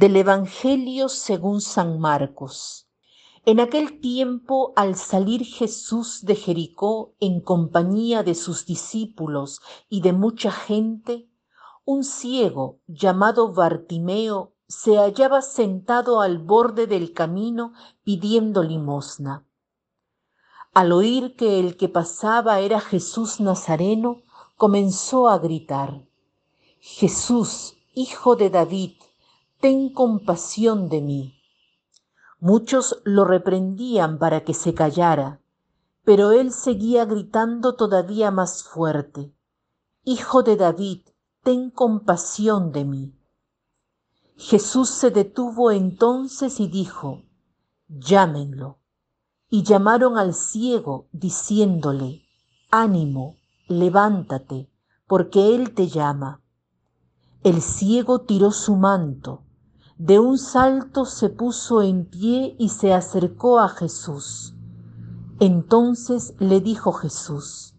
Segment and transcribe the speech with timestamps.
[0.00, 2.88] Del Evangelio según San Marcos.
[3.44, 9.60] En aquel tiempo, al salir Jesús de Jericó en compañía de sus discípulos
[9.90, 11.28] y de mucha gente,
[11.84, 19.44] un ciego llamado Bartimeo se hallaba sentado al borde del camino pidiendo limosna.
[20.72, 24.22] Al oír que el que pasaba era Jesús Nazareno,
[24.56, 26.06] comenzó a gritar,
[26.78, 28.92] Jesús, hijo de David,
[29.60, 31.34] ten compasión de mí.
[32.38, 35.42] Muchos lo reprendían para que se callara,
[36.02, 39.34] pero él seguía gritando todavía más fuerte,
[40.02, 41.02] Hijo de David,
[41.42, 43.14] ten compasión de mí.
[44.36, 47.24] Jesús se detuvo entonces y dijo,
[47.88, 48.78] Llámenlo.
[49.50, 52.22] Y llamaron al ciego, diciéndole,
[52.70, 53.36] Ánimo,
[53.68, 54.70] levántate,
[55.06, 56.40] porque él te llama.
[57.42, 59.44] El ciego tiró su manto,
[60.00, 64.54] de un salto se puso en pie y se acercó a Jesús.
[65.40, 67.74] Entonces le dijo Jesús,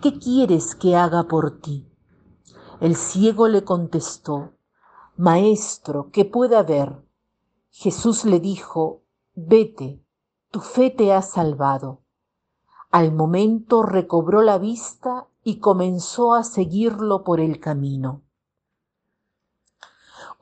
[0.00, 1.86] ¿qué quieres que haga por ti?
[2.80, 4.54] El ciego le contestó,
[5.18, 7.04] Maestro, que pueda ver.
[7.68, 9.02] Jesús le dijo,
[9.34, 10.02] Vete,
[10.50, 12.00] tu fe te ha salvado.
[12.90, 18.22] Al momento recobró la vista y comenzó a seguirlo por el camino.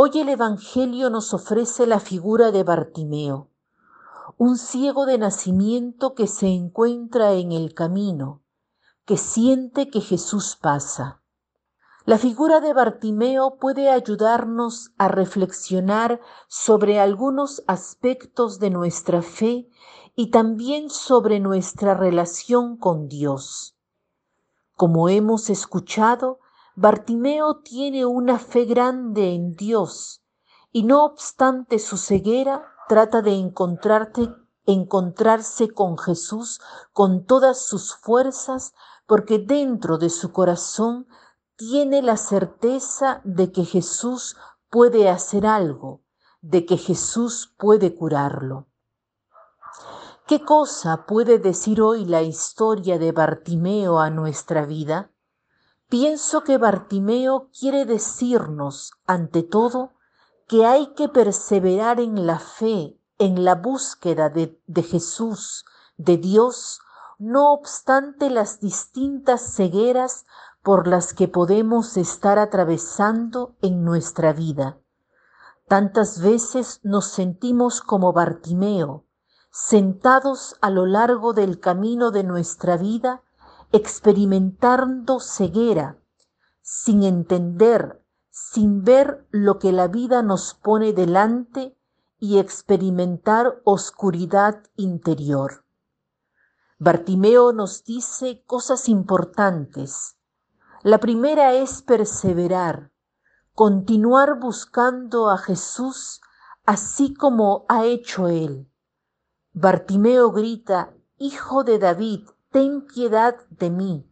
[0.00, 3.50] Hoy el Evangelio nos ofrece la figura de Bartimeo,
[4.36, 8.40] un ciego de nacimiento que se encuentra en el camino,
[9.04, 11.20] que siente que Jesús pasa.
[12.04, 19.68] La figura de Bartimeo puede ayudarnos a reflexionar sobre algunos aspectos de nuestra fe
[20.14, 23.76] y también sobre nuestra relación con Dios.
[24.76, 26.38] Como hemos escuchado,
[26.80, 30.22] Bartimeo tiene una fe grande en Dios
[30.70, 33.32] y no obstante su ceguera trata de
[34.64, 36.60] encontrarse con Jesús
[36.92, 38.74] con todas sus fuerzas
[39.08, 41.08] porque dentro de su corazón
[41.56, 44.36] tiene la certeza de que Jesús
[44.70, 46.04] puede hacer algo,
[46.42, 48.68] de que Jesús puede curarlo.
[50.28, 55.10] ¿Qué cosa puede decir hoy la historia de Bartimeo a nuestra vida?
[55.88, 59.94] Pienso que Bartimeo quiere decirnos, ante todo,
[60.46, 65.64] que hay que perseverar en la fe, en la búsqueda de, Jesús,
[65.96, 66.80] de Dios,
[67.18, 70.26] no obstante las distintas cegueras
[70.62, 74.78] por las que podemos estar atravesando en nuestra vida.
[75.68, 79.06] Tantas veces nos sentimos como Bartimeo,
[79.50, 83.22] sentados a lo largo del camino de nuestra vida,
[83.72, 85.98] experimentando ceguera,
[86.62, 91.76] sin entender, sin ver lo que la vida nos pone delante
[92.18, 95.64] y experimentar oscuridad interior.
[96.78, 100.16] Bartimeo nos dice cosas importantes.
[100.82, 102.92] La primera es perseverar,
[103.52, 106.20] continuar buscando a Jesús
[106.64, 108.70] así como ha hecho él.
[109.52, 114.10] Bartimeo grita, Hijo de David, ten piedad de mí.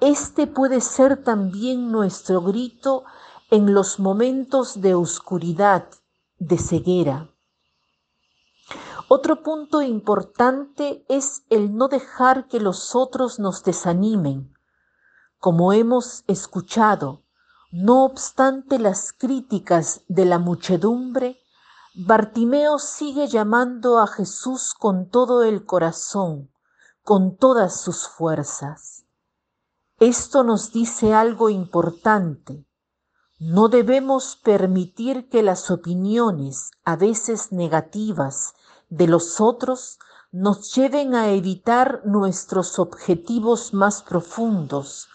[0.00, 3.04] Este puede ser también nuestro grito
[3.50, 5.88] en los momentos de oscuridad,
[6.38, 7.30] de ceguera.
[9.08, 14.54] Otro punto importante es el no dejar que los otros nos desanimen.
[15.38, 17.24] Como hemos escuchado,
[17.70, 21.38] no obstante las críticas de la muchedumbre,
[21.94, 26.53] Bartimeo sigue llamando a Jesús con todo el corazón
[27.04, 29.04] con todas sus fuerzas.
[30.00, 32.64] Esto nos dice algo importante.
[33.38, 38.54] No debemos permitir que las opiniones, a veces negativas,
[38.88, 39.98] de los otros
[40.32, 45.08] nos lleven a evitar nuestros objetivos más profundos,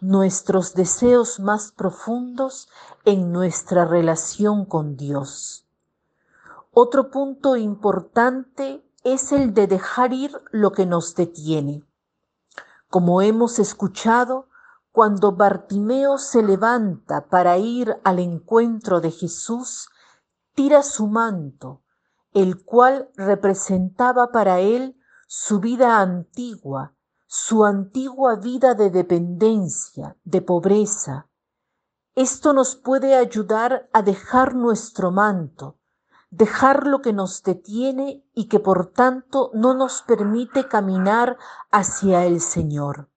[0.00, 2.68] nuestros deseos más profundos
[3.04, 5.64] en nuestra relación con Dios.
[6.72, 11.84] Otro punto importante es el de dejar ir lo que nos detiene.
[12.90, 14.48] Como hemos escuchado,
[14.90, 19.88] cuando Bartimeo se levanta para ir al encuentro de Jesús,
[20.54, 21.82] tira su manto,
[22.32, 24.98] el cual representaba para él
[25.28, 26.92] su vida antigua,
[27.26, 31.28] su antigua vida de dependencia, de pobreza.
[32.16, 35.78] Esto nos puede ayudar a dejar nuestro manto,
[36.30, 41.38] dejar lo que nos detiene y que por tanto no nos permite caminar
[41.70, 43.08] hacia el Señor.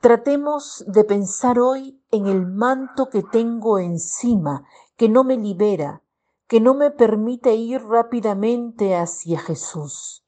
[0.00, 4.66] Tratemos de pensar hoy en el manto que tengo encima,
[4.96, 6.02] que no me libera,
[6.46, 10.26] que no me permite ir rápidamente hacia Jesús,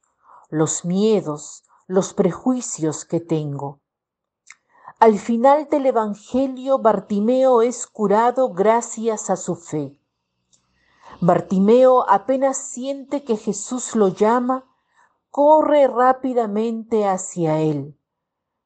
[0.49, 3.81] los miedos, los prejuicios que tengo.
[4.99, 10.01] Al final del Evangelio, Bartimeo es curado gracias a su fe.
[11.21, 14.65] Bartimeo apenas siente que Jesús lo llama,
[15.31, 17.99] corre rápidamente hacia él.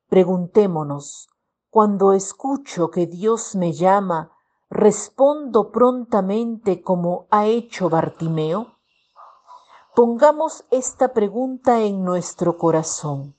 [0.08, 1.29] Preguntémonos,
[1.70, 4.32] cuando escucho que Dios me llama,
[4.69, 8.75] ¿respondo prontamente como ha hecho Bartimeo?
[9.94, 13.37] Pongamos esta pregunta en nuestro corazón.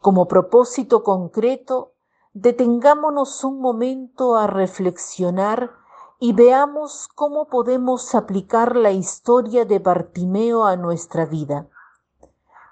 [0.00, 1.92] Como propósito concreto,
[2.32, 5.77] detengámonos un momento a reflexionar
[6.20, 11.68] y veamos cómo podemos aplicar la historia de Bartimeo a nuestra vida.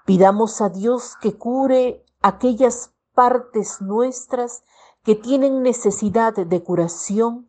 [0.05, 4.63] Pidamos a Dios que cure aquellas partes nuestras
[5.03, 7.47] que tienen necesidad de curación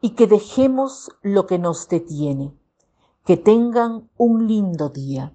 [0.00, 2.54] y que dejemos lo que nos detiene.
[3.24, 5.34] Que tengan un lindo día.